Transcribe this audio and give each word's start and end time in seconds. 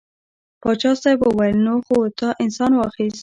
پاچا 0.61 0.91
صاحب 1.01 1.19
وویل 1.23 1.57
نو 1.65 1.73
خو 1.85 1.97
تا 2.19 2.27
انسان 2.43 2.71
واخیست. 2.75 3.19